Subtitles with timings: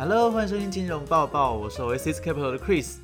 [0.00, 2.94] Hello，欢迎收听金融报报，我是 Oasis Capital 的 Chris。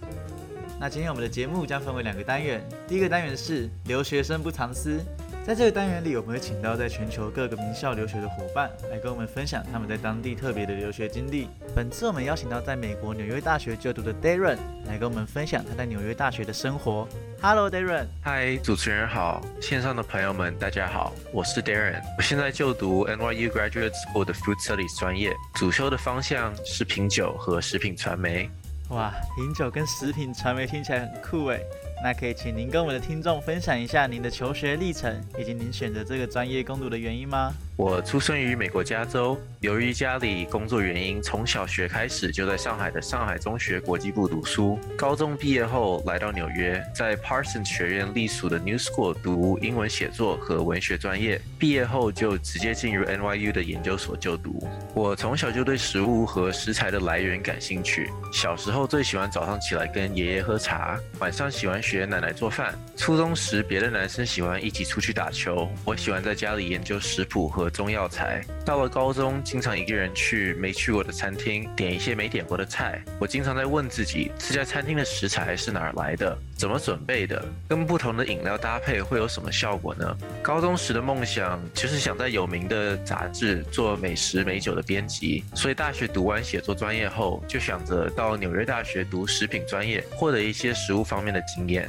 [0.81, 5.04] 那今天我们的节目将分为两个单元，第一个单元是留学生不藏私。
[5.46, 11.49] 在这个单元里，我们会请到在全球各个名校留学的伙伴来跟我们分享他们在当地特别的留学经历。
[11.72, 14.58] 本次我们邀请到在美国纽约大学就读的 Darren
[14.88, 17.07] 来跟我们分享他在纽约大学的生活。
[17.41, 18.07] Hello，Darren。
[18.23, 22.03] 嗨，主持人好，线上的朋友们大家好，我是 Darren。
[22.19, 28.51] 我现在就读 NYU Graduate School 的 Food Studies 专业，主修的方向是品酒和食品传媒。
[28.89, 31.61] 哇，品酒跟食品传媒听起来很酷诶。
[32.02, 37.52] 那可以请您跟我们的听众分享一下您的求学历程，以及您选择这个专业攻读的原因吗？
[37.77, 44.79] 我出生于美国加州，由于家里工作原因，从小学开始就在上海的上海中学国际部读书。
[44.97, 51.39] 高中毕业后来到纽约，在 Parsons 学院隶属的 New School 读英文写作和文学专业。
[51.59, 54.67] 毕业后就直接进入 NYU 的研究所就读。
[54.95, 58.09] 我从小就对食物和食材的来源感兴趣。
[58.33, 62.75] 小时候最喜欢早上起来跟爷爷喝茶，晚上喜欢学奶奶做饭。
[62.97, 67.66] 初中时，别的男生喜欢一起出去打球，我喜欢在家里研究食谱和。
[67.70, 68.45] 中药材。
[68.64, 73.03] 到了高中，经常一个人去没去过的餐厅，点一些没点过的菜。
[73.20, 80.17] 我经常在问自己，这家餐厅的食材是哪儿来的，怎么准备的，跟不同的饮料搭配会有什么效果呢？
[80.42, 91.89] 高中时的梦想就是想在有名的杂志做美食美酒的编辑，所以大学读完写作专业后，就想着到纽约大学读食品专业，获得一些食物方面的经验。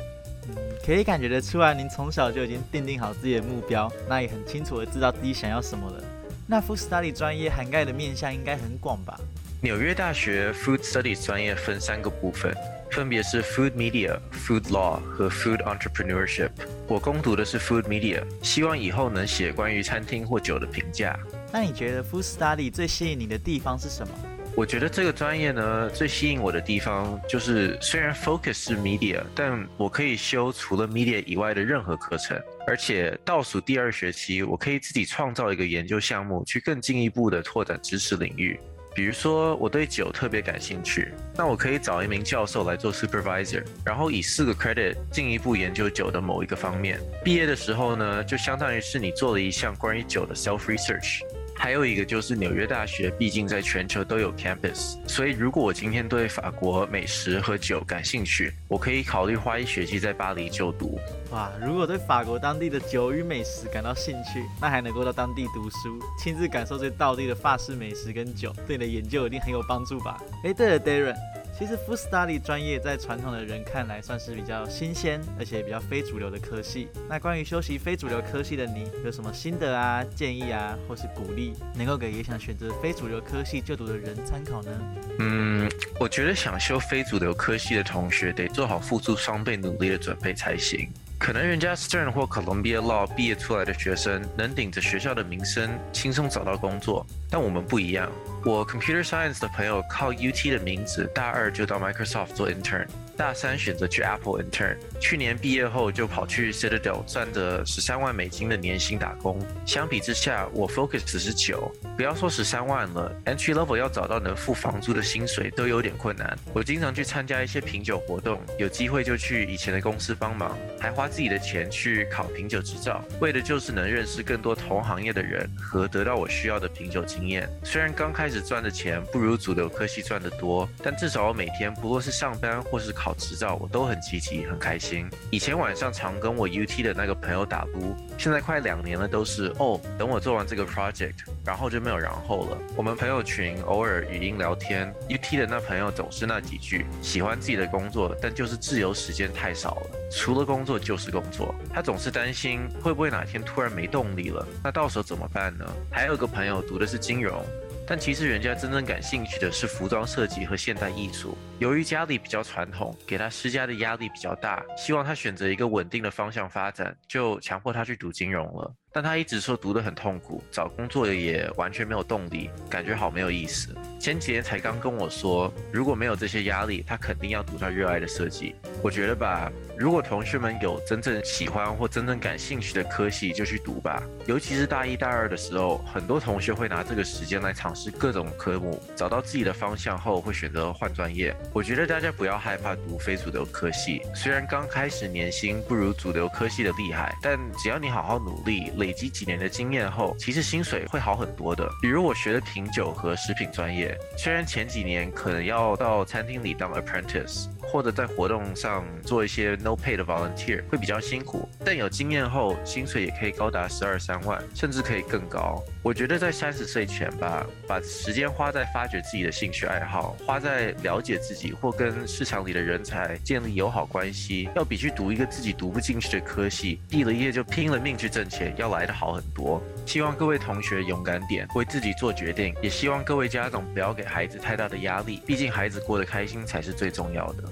[0.85, 6.03] 可以感觉得出来，您从小就已经定定好自己的目标，那也很清楚的知道自己想要什么了。
[6.45, 9.19] 那 Food Study 专业涵盖的面向应该很广吧？
[9.59, 12.55] 纽约大学 Food Studies 专业分三个部分，
[12.91, 16.51] 分别是 Food Media、Food Law 和 Food Entrepreneurship。
[16.87, 21.19] 我攻读的是 Food Media，希望以后能写关于餐厅或酒的评价。
[21.51, 24.13] 那你觉得 Food Study 最吸引你的地方是什么？
[24.57, 38.59] 我觉得这个专业呢，最吸引我的地方就是，虽然 focus 是 media，但我可以修除了 media 以外的任何课程，而且倒数第二学期，我可以自己创造一个研究项目，去更进一步的拓展知识领域。
[38.95, 46.99] 比如说，我对酒特别感兴趣，那我可以找一名教授来做 supervisor，然后以四个 credit 进一步研究酒的某一个方面。
[47.23, 51.19] 毕业的时候呢，就相当于是你做了一项关于酒的 self research。
[51.59, 60.99] 还有一个就是纽约大学，毕竟在全球都有 campus，所以如果我今天对法国美食和酒感兴趣，我可以考虑花一学期在巴黎就读。
[61.31, 70.21] 哇，如果对法国当地的酒与美食感到兴趣，那还能够到当地读书，亲自感受这道地的法式美食跟酒，对你的研究一定很有帮助吧？
[70.43, 71.15] 哎，对了，Darren。
[71.57, 76.87] 其实副 Study 专业在传统的人看来算是比较新鲜，而且比较非主流的科系。
[77.09, 84.71] 那关于修习非主流科系的你，有什么心得啊、建议啊，或是鼓励，能够给也想选择非主流科系就读的人参考呢？
[85.17, 85.67] 嗯，
[85.99, 90.87] 我觉得想修非主流科系的同学，得做好付出双倍努力的准备才行。
[91.19, 98.09] 可能人家 Stern 或 Columbia Law 毕业出来的学生，能顶着学校的名声轻松找到工作，但我们不一样。
[98.45, 102.87] 我 Computer Science 的朋友靠 UT 的名字，大二就到 Microsoft 做 intern。
[103.17, 109.43] 大三选择去 Apple intern，去年毕业后就跑去 Citadel 赚着十三万美金的年薪打工。
[109.65, 116.37] 相比之下，我 focus 只是九，不要说十三万了，entry level 要找到能付房租的薪水都有点困难。
[116.53, 127.49] 我经常去参加一些品酒活动，有机会就去以前的公司帮忙，还花自己的钱去考品酒执照，为的就是能认识更多同行业的人和得到我需要的品酒经验。
[127.63, 133.06] 虽然刚开始赚的钱不如主流科系赚得多，但至少我每天不论是上班或是考。
[133.07, 135.09] 考执照，我都很积极，很开心。
[135.31, 141.13] 以前晚上常跟我 UT 的那个朋友打撸，现在快两年了，都是哦，等我做完这个 project，
[141.45, 142.57] 然后就没有然后了。
[142.75, 151.55] 我们朋友群偶尔语音聊天，UT 的那朋友总是那几句，喜欢自己的工作，但就是自由时间太少了，除了工作就是工作。
[151.73, 155.65] 他总是担心会不会哪天突然没动力了，那到时候怎么办呢？
[155.89, 157.41] 还有个朋友读的是金融。
[157.89, 161.37] 但其实人家真正感兴趣的是服装设计和现代艺术。
[161.57, 168.75] 由于家里比较传统，给他施加的压力比较大，希望他选择一个稳定的方向发展，就强迫他去读金融了。
[168.91, 173.73] 但他一直说读得很痛苦，找工作也完全没有动力，感觉好没有意思。
[173.99, 178.55] 前几天才刚跟我说，如果没有这些压力，他肯定要读他热爱的设计。
[178.83, 184.01] 我觉得吧，如果同学们有真正喜欢或真正感兴趣的科系，就去读吧。
[184.25, 191.35] 尤其是大一、大二的时候，很多同学会拿这个时间来尝试各种科目，找到自己的方向后，会选择换专业。
[191.53, 201.67] 我觉得大家不要害怕读非主流科系，虽然刚开始年薪不如主流科系的厉害，但只要你好好努力，累积几年的经验后，其实薪水会好很多的。
[201.81, 207.47] 比如我学的品酒和食品专业，虽然前几年可能要到餐厅里当 apprentice。
[207.69, 215.63] 或者在活动上做一些 no pay 的 volunteer 会比较辛苦，但有经验后薪水也可以高达十二三万，甚至可以更高。
[215.81, 229.63] 我觉得在三十岁前吧，把时间花在发掘自己的兴趣爱好，花在了解自己或跟市场里的人才建立友好关系，要比去读一个自己读不进去的科系，毕了业就拼了命去挣钱要来的好很多。
[229.85, 237.43] 希望各位同学勇敢点，为自己做决定，也希望各位家长不要给孩子太大的压力，毕竟孩子过得开心才是最重要的。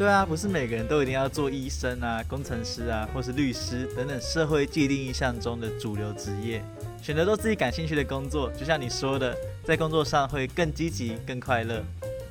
[0.00, 6.64] 对啊，不是每个人都一定要做医生啊、工程师啊，或是律师等等社会既定印象中的主流职业。
[7.02, 11.84] 选择做自己感兴趣的工作，就像你说的，在工作上会更积极、更快乐。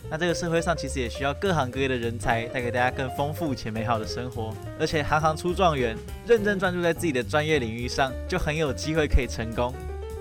[0.09, 4.51] 那这个社会上其实也需要各行各业的人才，带给大家更丰富且美好的生活。
[4.79, 5.95] 而且行行出状元，
[6.25, 9.71] 认真专注在自己的专业领域上，就很有机会可以成功。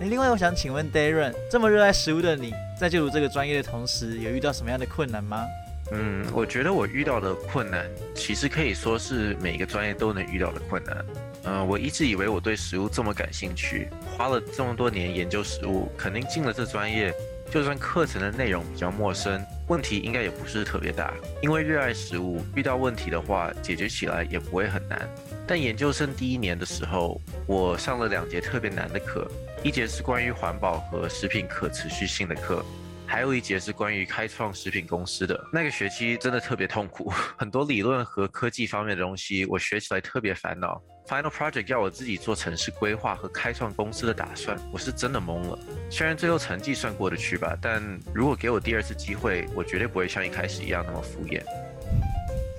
[0.01, 5.47] 诶，另外我想请问 Darren，这么热爱食物的你，在就读这个专业的同时，有遇到什么样的困难吗？
[5.91, 11.05] 嗯，我觉得我遇到的困难，其实可以说是每个专业都能遇到的困难。
[11.45, 17.15] 嗯，我一直以为我对食物这么感兴趣，花了这么多年研究食物，肯定进了这专业，
[17.51, 21.15] 就算课程的内容比较陌生，问题应该也不是特别大。
[21.41, 25.09] 因为热爱食物，遇到问题的话，解决起来也不会很难。
[25.47, 29.27] 但研究生第一年的时候，我上了两节特别难的课，
[29.63, 32.63] 一节是关于环保和食品可持续性的课。
[33.09, 40.81] 还有一节是关于开创食品公司的那个学期，真的特别痛苦， 很多理论和科技方面的东西，我学起来特别烦恼。
[41.07, 45.59] Final project 要我自己做城市规划和开创公司的打算，我是真的懵了。
[45.91, 47.83] 虽然最后成绩算过得去吧，但
[48.15, 51.43] 如果给我第二次机会，我绝对不会像一开始一样那么敷衍。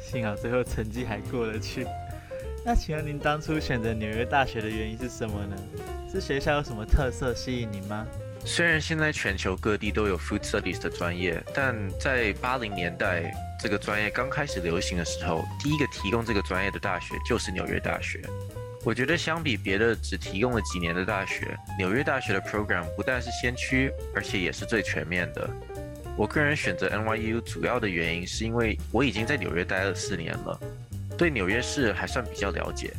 [0.02, 1.86] 幸好最后成绩还过得去。
[2.66, 5.56] 那请问您当初选择纽约大学的原因是什么呢？
[6.12, 8.08] 是学校有什么特色吸引您吗？
[8.46, 13.32] 虽然现在全球各地都有 food studies 的专业，但在八零年代
[13.62, 18.22] 这个专业刚开始流行的时候，第一个提供这个专业的大学就是纽约大学。
[18.84, 25.50] 我觉得相比别的只提供了几年的大学，纽约大学的 program 不但是先驱，而且也是最全面的。
[26.18, 30.60] 我个人选择 NYU 主要的原因是因为我已经在纽约待了四年了，
[31.18, 32.94] 对纽约市还算比较了解。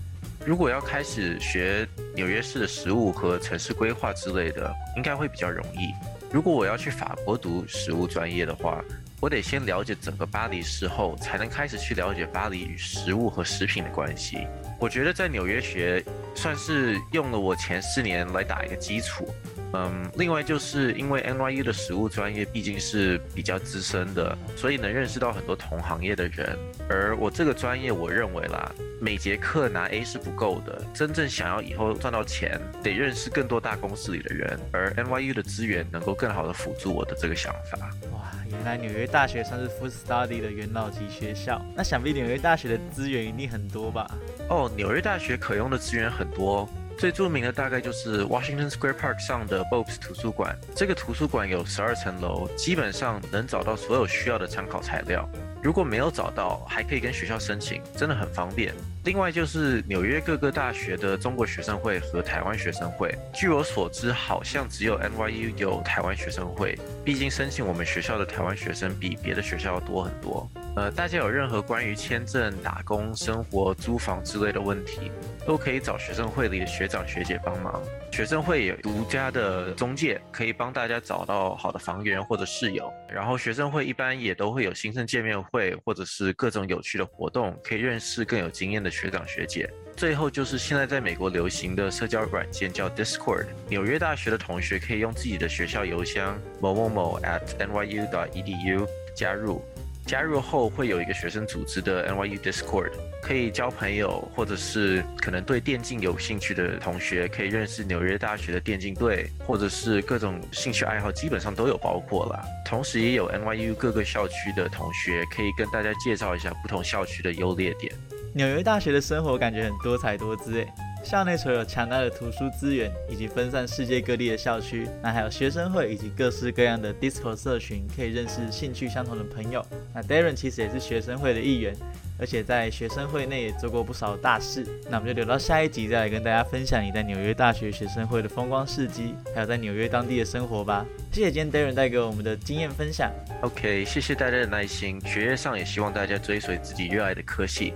[0.47, 5.93] 如果要开始学纽约市的食物和城市规划之类的，应该会比较容易。
[6.33, 8.83] 如果我要去法国读食物专业的话，
[9.21, 14.47] 我得先了解整个巴黎市后，才能开始去了解巴黎与食物和食品的关系。
[14.79, 16.03] 我觉得在纽约学，
[16.35, 19.29] 算是用了我前四年来打一个基础。
[19.73, 26.59] 嗯，另外就是因为 NYU 的食物专业毕竟是比较资深的，所以能认识到很多同行业的人。
[26.89, 34.59] 而我这个专业，我认为啦，每节课拿 A 是不够的，真正想要以后赚到钱，得认识更多大公司里的人。
[34.73, 37.79] 而 NYU 的资源能够更好的辅助我的这个想法。
[38.13, 44.11] 哇，原来纽约大学算是 Food Study 的元老级学校，那想必纽约大学的资源一定很多吧？
[44.49, 46.69] 哦，纽约大学可用的资源很多。
[47.01, 50.55] 最著名的大概就是 Washington Square Park 上的 Bob's 图书馆。
[50.77, 55.27] 这个图书馆有十二层楼，基本上能找到所有需要的参考材料。
[55.63, 58.75] 如果没有找到，还可以跟学校申请，真的很方便。
[59.05, 63.11] 另外就是纽约各个大学的中国学生会和台湾学生会。
[63.33, 66.79] 据我所知，好像只有 NYU 有台湾学生会。
[67.03, 70.47] 毕竟申请我们学校的台湾学生比别的学校要多很多。
[70.77, 75.11] 呃，大家有任何关于签证、打工、生活、租房之类的问题，
[75.47, 77.83] 都可以找学生会里的学长学姐帮忙。
[78.13, 82.93] 学生会有独家的中介，可以帮大家找到好的房源或者室友。
[83.09, 89.71] 然后学生会一般也都会有新生见面会，或者是各种有趣的活动，可以认识更有经验的学长学姐。
[89.97, 93.47] 最后就是现在在美国流行的社交软件叫 Discord。
[93.69, 99.63] 纽约大学的同学可以用自己的学校邮箱某某某 at nyu.edu 加入。
[100.07, 102.91] 加入后会有一个学生组织的 NYU Discord，
[103.23, 112.43] 可以交朋友，或者是可能对电竞有兴趣的同学可以认识纽约大学的电竞队，或者是各种兴趣爱好基本上都有包括了。
[112.67, 117.95] 同时也有 NYU 各个校区的同学可以跟大家介绍一下不同校区的优劣点。
[118.33, 120.69] 纽约大学的生活感觉很多彩多姿诶。
[121.03, 129.65] 校内除了有强大的图书资源，以及分散世界各地的校区，那还有学生会以及各式各样的 disco 社群，可以认识兴趣相同的朋友。
[129.95, 131.75] 那 Darren 其实也是学生会的一员。
[132.21, 134.67] 而且在学生会内也做过不少大事。
[134.91, 140.85] 那我们就留到下一集再来跟大家分享你在纽约大学学生会的风光事迹，还有在纽约当地的生活吧。
[141.11, 143.11] 谢谢今天 Darren 带给我们的经验分享。
[143.41, 145.01] OK，谢谢大家的耐心。
[145.07, 147.73] 学业上也希望大家追随自己热爱的科系。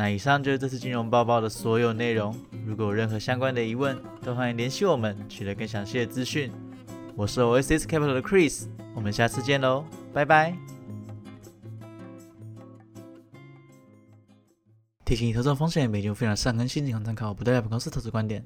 [0.00, 2.34] 那以上就是这次金融报报的所有内容。
[2.64, 6.50] 如果有任何相关的疑问，都欢迎联系我们，取得更详细的资讯。
[7.14, 10.56] 我是 Oasis Capital 的 Chris，我们下次见喽，拜拜。
[15.04, 18.42] 提醒你，投资风险，每节非常善更新，仅供参考，不代表公司投资观点。